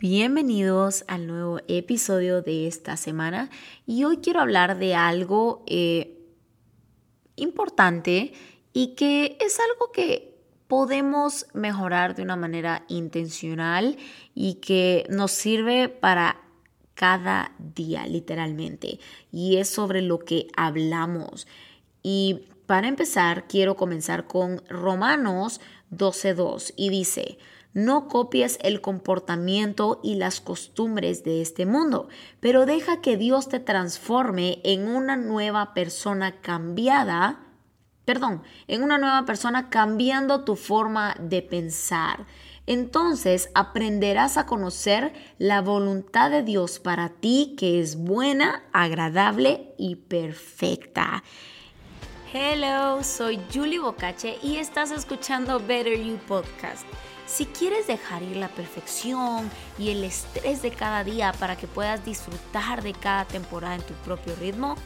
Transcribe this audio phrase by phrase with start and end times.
[0.00, 3.50] Bienvenidos al nuevo episodio de esta semana.
[3.84, 6.16] Y hoy quiero hablar de algo eh,
[7.34, 8.32] importante
[8.72, 10.38] y que es algo que
[10.68, 13.96] podemos mejorar de una manera intencional
[14.36, 16.42] y que nos sirve para
[16.94, 19.00] cada día literalmente.
[19.32, 21.48] Y es sobre lo que hablamos.
[22.04, 25.60] Y para empezar quiero comenzar con Romanos
[25.90, 27.38] 12.2 y dice
[27.78, 32.08] no copies el comportamiento y las costumbres de este mundo,
[32.40, 37.46] pero deja que Dios te transforme en una nueva persona cambiada,
[38.04, 42.26] perdón, en una nueva persona cambiando tu forma de pensar.
[42.66, 49.94] Entonces aprenderás a conocer la voluntad de Dios para ti que es buena, agradable y
[49.96, 51.22] perfecta.
[52.32, 56.84] Hello, soy Julie Bocache y estás escuchando Better You Podcast.
[57.28, 62.02] Si quieres dejar ir la perfección y el estrés de cada día para que puedas
[62.02, 64.76] disfrutar de cada temporada en tu propio ritmo,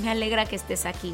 [0.00, 1.12] me alegra que estés aquí.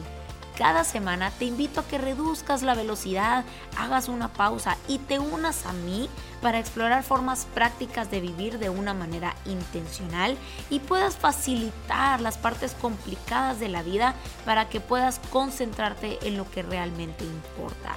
[0.58, 3.44] Cada semana te invito a que reduzcas la velocidad,
[3.78, 6.08] hagas una pausa y te unas a mí
[6.42, 10.36] para explorar formas prácticas de vivir de una manera intencional
[10.69, 16.48] y puedas facilitar las partes complicadas de la vida para que puedas concentrarte en lo
[16.48, 17.96] que realmente importa.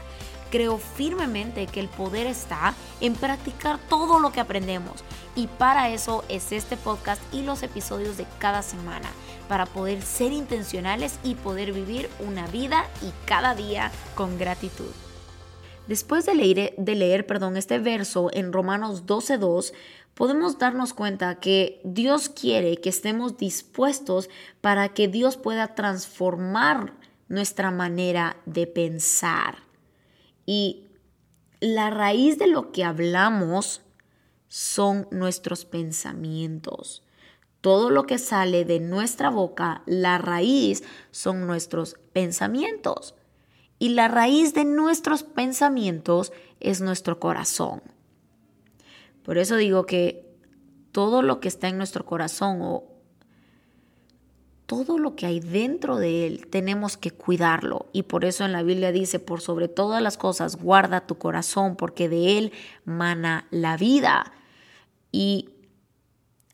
[0.50, 5.04] Creo firmemente que el poder está en practicar todo lo que aprendemos
[5.36, 9.10] y para eso es este podcast y los episodios de cada semana,
[9.48, 14.92] para poder ser intencionales y poder vivir una vida y cada día con gratitud.
[15.88, 19.74] Después de leer, de leer perdón, este verso en Romanos 12.2,
[20.16, 26.94] podemos darnos cuenta que Dios quiere que estemos dispuestos para que Dios pueda transformar
[27.30, 29.67] nuestra manera de pensar.
[30.48, 30.88] Y
[31.60, 33.82] la raíz de lo que hablamos
[34.48, 37.04] son nuestros pensamientos.
[37.62, 43.14] Todo lo que sale de nuestra boca, la raíz son nuestros pensamientos.
[43.78, 47.82] Y la raíz de nuestros pensamientos es nuestro corazón.
[49.24, 50.26] Por eso digo que
[50.92, 52.86] todo lo que está en nuestro corazón o
[54.68, 57.88] todo lo que hay dentro de él tenemos que cuidarlo.
[57.94, 61.78] Y por eso en la Biblia dice, por sobre todas las cosas, guarda tu corazón,
[61.78, 62.52] porque de él
[62.84, 64.34] mana la vida.
[65.12, 65.50] Y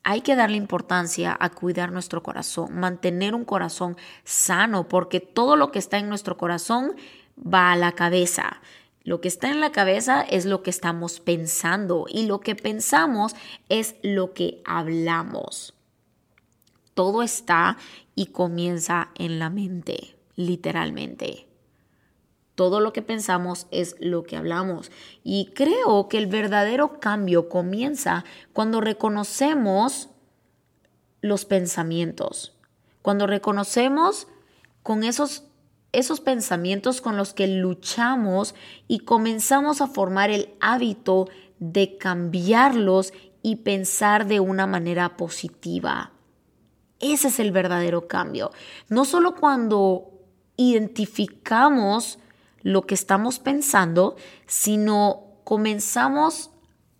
[0.04, 5.72] hay que darle importancia a cuidar nuestro corazón, mantener un corazón sano, porque todo lo
[5.72, 6.94] que está en nuestro corazón
[7.38, 8.62] va a la cabeza.
[9.04, 13.36] Lo que está en la cabeza es lo que estamos pensando y lo que pensamos
[13.70, 15.74] es lo que hablamos.
[16.94, 17.78] Todo está
[18.16, 21.48] y comienza en la mente, literalmente.
[22.56, 24.92] Todo lo que pensamos es lo que hablamos.
[25.24, 30.10] Y creo que el verdadero cambio comienza cuando reconocemos
[31.22, 32.56] los pensamientos.
[33.02, 34.28] Cuando reconocemos
[34.84, 35.46] con esos,
[35.94, 38.54] esos pensamientos con los que luchamos
[38.88, 41.28] y comenzamos a formar el hábito
[41.60, 46.13] de cambiarlos y pensar de una manera positiva.
[47.04, 48.52] Ese es el verdadero cambio.
[48.88, 50.10] No solo cuando
[50.56, 52.18] identificamos
[52.62, 54.16] lo que estamos pensando,
[54.48, 56.52] sino comenzamos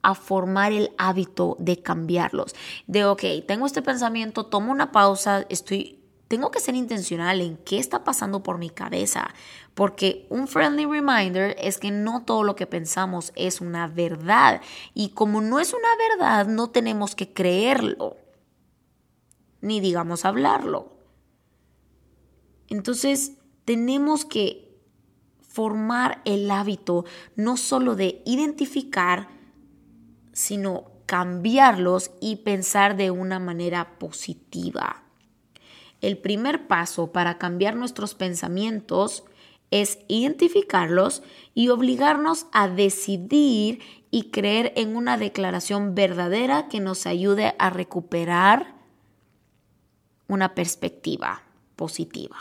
[0.02, 2.54] a formar el hábito de cambiarlos.
[2.86, 7.80] De, ok, tengo este pensamiento, tomo una pausa, estoy, tengo que ser intencional en qué
[7.80, 9.34] está pasando por mi cabeza,
[9.74, 14.62] porque un friendly reminder es que no todo lo que pensamos es una verdad
[14.94, 18.18] y como no es una verdad, no tenemos que creerlo
[19.64, 20.92] ni digamos hablarlo.
[22.68, 24.78] Entonces, tenemos que
[25.40, 29.30] formar el hábito no solo de identificar,
[30.34, 35.04] sino cambiarlos y pensar de una manera positiva.
[36.02, 39.24] El primer paso para cambiar nuestros pensamientos
[39.72, 41.24] es identificarlos
[41.54, 43.80] y obligarnos a decidir
[44.12, 48.73] y creer en una declaración verdadera que nos ayude a recuperar
[50.34, 51.44] una perspectiva
[51.76, 52.38] positiva.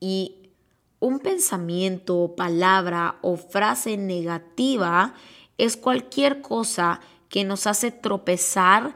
[0.00, 0.50] Y
[1.00, 5.14] un pensamiento, palabra o frase negativa
[5.58, 8.94] es cualquier cosa que nos hace tropezar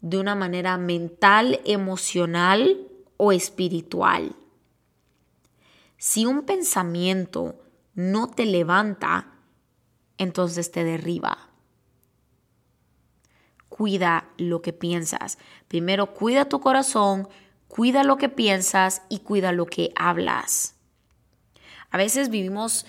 [0.00, 4.36] de una manera mental, emocional o espiritual.
[5.96, 7.60] Si un pensamiento
[7.94, 9.32] no te levanta,
[10.18, 11.51] entonces te derriba
[13.82, 15.38] cuida lo que piensas.
[15.66, 17.28] Primero, cuida tu corazón,
[17.66, 20.76] cuida lo que piensas y cuida lo que hablas.
[21.90, 22.86] A veces vivimos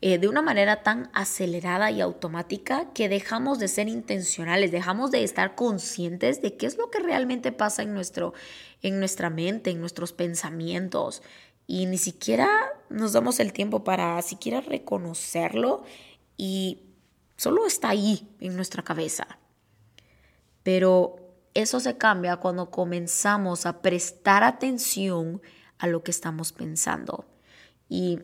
[0.00, 5.24] eh, de una manera tan acelerada y automática que dejamos de ser intencionales, dejamos de
[5.24, 8.32] estar conscientes de qué es lo que realmente pasa en, nuestro,
[8.82, 11.24] en nuestra mente, en nuestros pensamientos.
[11.66, 12.48] Y ni siquiera
[12.88, 15.82] nos damos el tiempo para siquiera reconocerlo
[16.36, 16.84] y
[17.36, 19.26] solo está ahí en nuestra cabeza.
[20.66, 21.14] Pero
[21.54, 25.40] eso se cambia cuando comenzamos a prestar atención
[25.78, 27.24] a lo que estamos pensando.
[27.88, 28.18] Y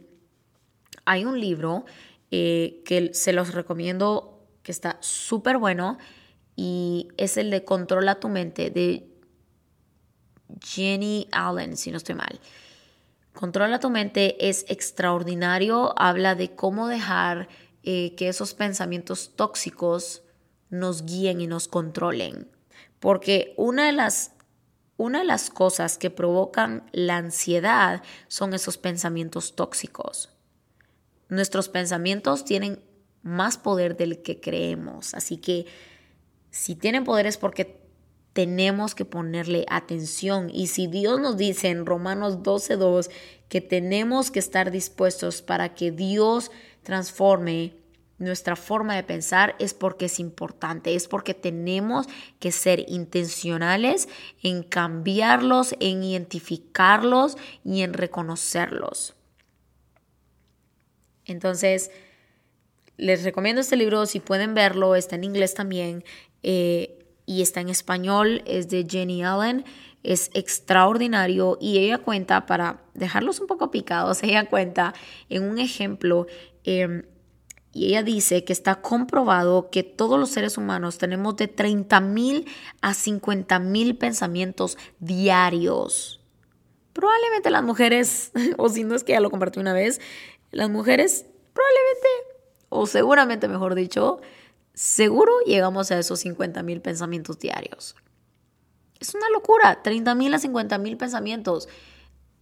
[1.04, 1.84] hay un libro
[2.32, 5.98] eh, que se los recomiendo, que está súper bueno,
[6.56, 9.08] y es el de Controla tu mente, de
[10.60, 12.40] Jenny Allen, si no estoy mal.
[13.34, 17.46] Controla tu mente es extraordinario, habla de cómo dejar
[17.84, 20.24] eh, que esos pensamientos tóxicos
[20.72, 22.48] nos guíen y nos controlen.
[22.98, 24.32] Porque una de las
[24.96, 30.30] una de las cosas que provocan la ansiedad son esos pensamientos tóxicos.
[31.28, 32.80] Nuestros pensamientos tienen
[33.22, 35.66] más poder del que creemos, así que
[36.50, 37.80] si tienen poder es porque
[38.32, 40.50] tenemos que ponerle atención.
[40.52, 43.10] Y si Dios nos dice en Romanos 12.2
[43.48, 46.50] que tenemos que estar dispuestos para que Dios
[46.82, 47.81] transforme
[48.24, 52.06] nuestra forma de pensar, es porque es importante, es porque tenemos
[52.38, 54.08] que ser intencionales
[54.42, 59.14] en cambiarlos, en identificarlos y en reconocerlos.
[61.24, 61.90] Entonces,
[62.96, 66.04] les recomiendo este libro, si pueden verlo, está en inglés también
[66.42, 69.64] eh, y está en español, es de Jenny Allen,
[70.02, 74.94] es extraordinario y ella cuenta, para dejarlos un poco picados, ella cuenta
[75.28, 76.26] en un ejemplo
[76.64, 77.04] em,
[77.72, 82.46] y ella dice que está comprobado que todos los seres humanos tenemos de 30 mil
[82.82, 86.20] a 50 mil pensamientos diarios.
[86.92, 90.00] Probablemente las mujeres, o si no es que ya lo compartí una vez,
[90.50, 91.24] las mujeres
[91.54, 92.08] probablemente,
[92.68, 94.20] o seguramente mejor dicho,
[94.74, 97.96] seguro llegamos a esos 50 mil pensamientos diarios.
[99.00, 101.68] Es una locura, 30 mil a 50 mil pensamientos.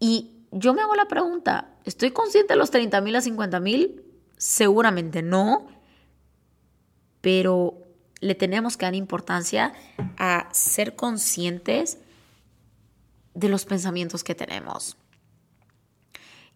[0.00, 4.09] Y yo me hago la pregunta, ¿estoy consciente de los 30 mil a 50 mil?
[4.40, 5.66] Seguramente no,
[7.20, 7.74] pero
[8.20, 9.74] le tenemos que dar importancia
[10.16, 11.98] a ser conscientes
[13.34, 14.96] de los pensamientos que tenemos.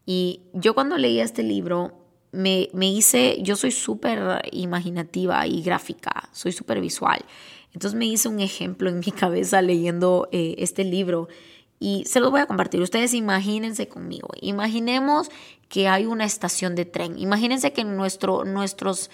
[0.06, 6.52] Y yo cuando leí este libro, me, hice, yo soy súper imaginativa y gráfica, soy
[6.52, 7.22] súper visual.
[7.74, 11.28] Entonces me hice un ejemplo en mi cabeza leyendo eh, este libro
[11.84, 12.80] y se los voy a compartir.
[12.80, 14.28] Ustedes imagínense conmigo.
[14.40, 15.30] Imaginemos
[15.68, 17.18] que hay una estación de tren.
[17.18, 19.10] Imagínense que nuestro, nuestros,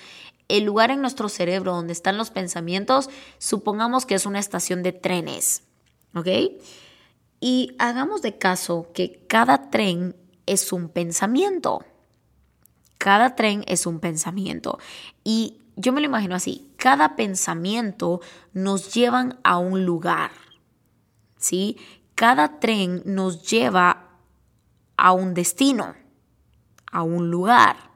[0.46, 4.92] el lugar en nuestro cerebro donde están los pensamientos, supongamos que es una estación de
[4.92, 5.64] trenes.
[6.14, 6.28] ¿Ok?
[7.40, 10.14] Y hagamos de caso que cada tren
[10.46, 11.84] es un pensamiento.
[12.98, 14.78] Cada tren es un pensamiento.
[15.24, 18.20] Y yo me lo imagino así, cada pensamiento
[18.52, 20.30] nos llevan a un lugar.
[21.36, 21.78] ¿Sí?
[22.20, 24.10] Cada tren nos lleva
[24.98, 25.94] a un destino,
[26.92, 27.92] a un lugar.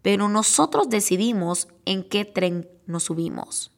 [0.00, 3.72] Pero nosotros decidimos en qué tren nos subimos.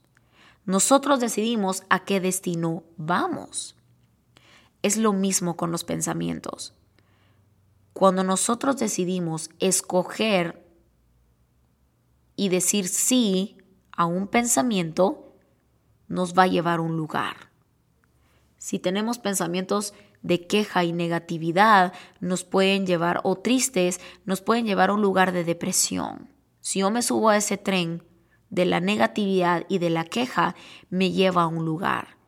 [0.65, 3.75] Nosotros decidimos a qué destino vamos.
[4.83, 6.75] Es lo mismo con los pensamientos.
[7.95, 10.65] Cuando nosotros decidimos escoger
[12.37, 13.59] y decir sí
[13.91, 15.35] a un pensamiento,
[16.07, 17.48] nos va a llevar a un lugar.
[18.59, 24.91] Si tenemos pensamientos de queja y negatividad, nos pueden llevar, o tristes, nos pueden llevar
[24.91, 26.29] a un lugar de depresión.
[26.61, 28.03] Si yo me subo a ese tren
[28.51, 30.55] de la negatividad y de la queja,
[30.91, 32.19] me lleva a un lugar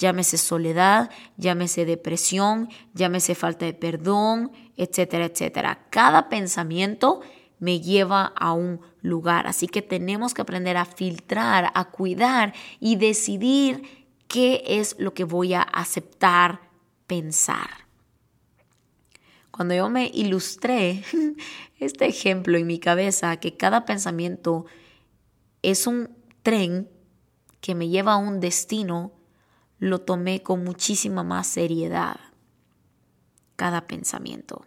[0.00, 5.86] llámese soledad, llámese depresión, llámese falta de perdón, etcétera, etcétera.
[5.90, 7.20] Cada pensamiento
[7.58, 12.96] me lleva a un lugar, así que tenemos que aprender a filtrar, a cuidar y
[12.96, 13.99] decidir
[14.30, 16.60] qué es lo que voy a aceptar
[17.08, 17.88] pensar.
[19.50, 21.02] Cuando yo me ilustré
[21.80, 24.66] este ejemplo en mi cabeza, que cada pensamiento
[25.62, 26.88] es un tren
[27.60, 29.10] que me lleva a un destino,
[29.80, 32.20] lo tomé con muchísima más seriedad.
[33.56, 34.64] Cada pensamiento.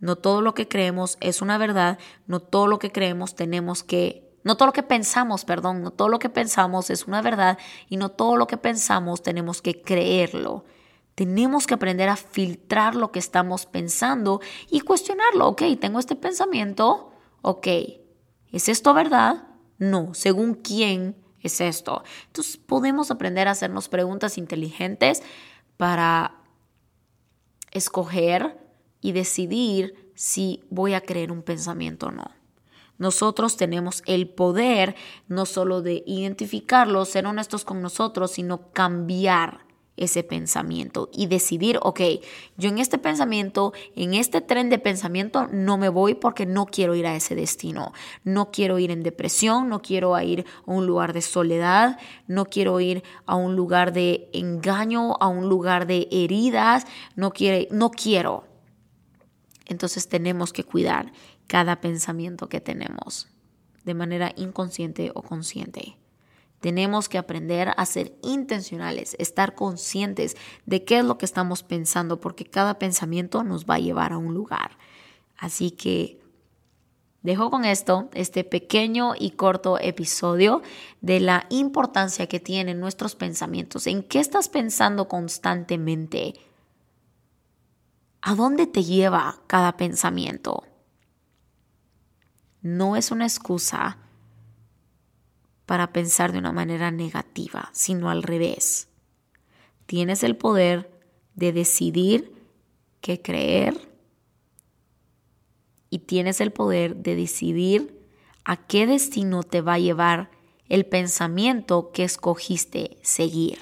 [0.00, 4.31] No todo lo que creemos es una verdad, no todo lo que creemos tenemos que,
[4.44, 7.58] no todo lo que pensamos, perdón, no todo lo que pensamos es una verdad
[7.88, 10.64] y no todo lo que pensamos tenemos que creerlo.
[11.14, 15.48] Tenemos que aprender a filtrar lo que estamos pensando y cuestionarlo.
[15.48, 17.66] Ok, tengo este pensamiento, ok,
[18.50, 19.48] ¿es esto verdad?
[19.78, 22.02] No, según quién es esto.
[22.26, 25.22] Entonces podemos aprender a hacernos preguntas inteligentes
[25.76, 26.42] para
[27.72, 28.58] escoger
[29.00, 32.41] y decidir si voy a creer un pensamiento o no.
[32.98, 34.94] Nosotros tenemos el poder
[35.28, 42.00] no solo de identificarlo, ser honestos con nosotros, sino cambiar ese pensamiento y decidir, ok,
[42.56, 46.94] yo en este pensamiento, en este tren de pensamiento no me voy porque no quiero
[46.94, 47.92] ir a ese destino,
[48.24, 52.80] no quiero ir en depresión, no quiero ir a un lugar de soledad, no quiero
[52.80, 58.44] ir a un lugar de engaño, a un lugar de heridas, no, quiere, no quiero.
[59.66, 61.12] Entonces tenemos que cuidar
[61.52, 63.28] cada pensamiento que tenemos
[63.84, 65.98] de manera inconsciente o consciente.
[66.60, 72.22] Tenemos que aprender a ser intencionales, estar conscientes de qué es lo que estamos pensando,
[72.22, 74.78] porque cada pensamiento nos va a llevar a un lugar.
[75.36, 76.22] Así que
[77.20, 80.62] dejo con esto este pequeño y corto episodio
[81.02, 83.86] de la importancia que tienen nuestros pensamientos.
[83.86, 86.32] ¿En qué estás pensando constantemente?
[88.22, 90.64] ¿A dónde te lleva cada pensamiento?
[92.62, 93.98] No es una excusa
[95.66, 98.88] para pensar de una manera negativa, sino al revés.
[99.86, 100.90] Tienes el poder
[101.34, 102.32] de decidir
[103.00, 103.76] qué creer
[105.90, 108.00] y tienes el poder de decidir
[108.44, 110.30] a qué destino te va a llevar
[110.68, 113.58] el pensamiento que escogiste seguir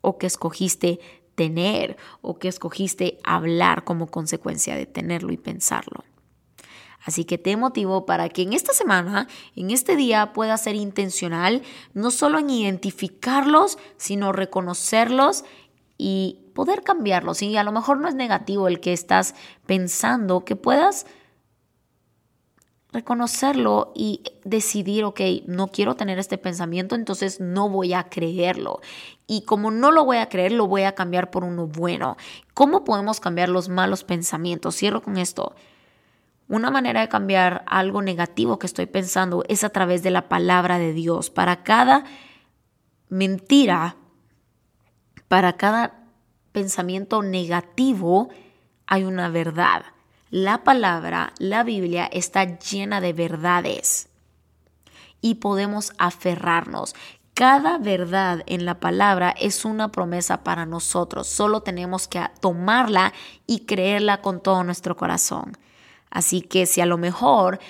[0.00, 0.98] o que escogiste
[1.36, 6.04] tener o que escogiste hablar como consecuencia de tenerlo y pensarlo.
[7.04, 9.26] Así que te motivo para que en esta semana,
[9.56, 11.62] en este día, puedas ser intencional,
[11.94, 15.44] no solo en identificarlos, sino reconocerlos
[15.96, 17.42] y poder cambiarlos.
[17.42, 19.34] Y a lo mejor no es negativo el que estás
[19.66, 21.06] pensando, que puedas
[22.92, 28.80] reconocerlo y decidir, ok, no quiero tener este pensamiento, entonces no voy a creerlo.
[29.26, 32.16] Y como no lo voy a creer, lo voy a cambiar por uno bueno.
[32.52, 34.76] ¿Cómo podemos cambiar los malos pensamientos?
[34.76, 35.54] Cierro con esto.
[36.50, 40.80] Una manera de cambiar algo negativo que estoy pensando es a través de la palabra
[40.80, 41.30] de Dios.
[41.30, 42.02] Para cada
[43.08, 43.94] mentira,
[45.28, 46.08] para cada
[46.50, 48.30] pensamiento negativo,
[48.88, 49.84] hay una verdad.
[50.30, 54.08] La palabra, la Biblia, está llena de verdades
[55.20, 56.96] y podemos aferrarnos.
[57.34, 61.28] Cada verdad en la palabra es una promesa para nosotros.
[61.28, 63.12] Solo tenemos que tomarla
[63.46, 65.56] y creerla con todo nuestro corazón.
[66.10, 67.60] Así que si a lo mejor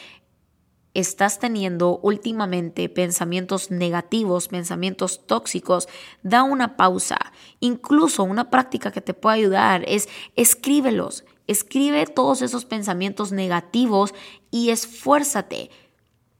[0.95, 5.89] estás teniendo últimamente pensamientos negativos, pensamientos tóxicos,
[6.23, 7.19] da una pausa.
[7.61, 11.25] Incluso una práctica que te puede ayudar es escríbelos.
[11.47, 14.15] Escribe todos esos pensamientos negativos
[14.51, 15.71] y esfuérzate.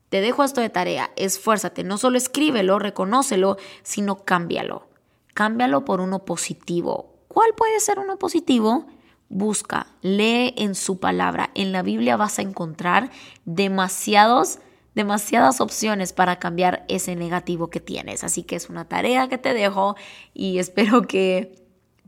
[0.09, 1.85] Te dejo esto de tarea, esfuérzate.
[1.85, 4.89] No solo escríbelo, reconócelo, sino cámbialo.
[5.35, 7.15] Cámbialo por uno positivo.
[7.29, 8.87] ¿Cuál puede ser uno positivo?
[9.31, 11.51] Busca, lee en su palabra.
[11.55, 13.11] En la Biblia vas a encontrar
[13.47, 14.59] demasiados,
[14.95, 18.25] demasiadas opciones para cambiar ese negativo que tienes.
[18.25, 19.97] Así que es una tarea que te dejo
[20.35, 21.55] y espero que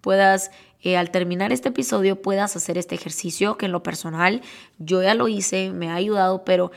[0.03, 0.51] puedas,
[0.83, 4.43] eh, al terminar este episodio, puedas hacer este ejercicio que en lo personal
[4.79, 6.71] yo ya lo hice, me ha ayudado, pero...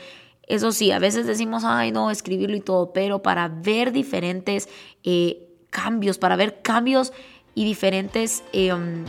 [0.48, 4.68] Eso sí, a veces decimos, ay, no, escribirlo y todo, pero para ver diferentes
[5.02, 7.12] eh, cambios, para ver cambios
[7.56, 9.06] y diferentes em,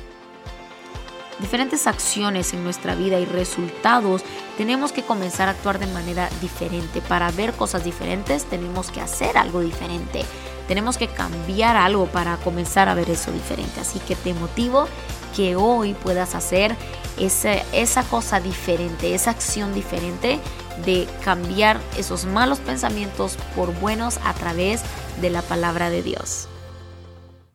[1.40, 4.24] diferentes acciones en nuestra vida y resultados,
[4.58, 7.02] tenemos que comenzar a actuar de manera diferente.
[7.02, 10.26] Para ver cosas diferentes tenemos que hacer algo diferente.
[10.68, 13.80] Tenemos que cambiar algo para comenzar a ver eso diferente.
[13.80, 14.88] Así que te motivo
[15.36, 16.76] que hoy puedas hacer
[17.18, 20.40] esa, esa cosa diferente, esa acción diferente
[20.86, 24.82] de cambiar esos malos pensamientos por buenos a través
[25.22, 26.48] de la palabra de Dios.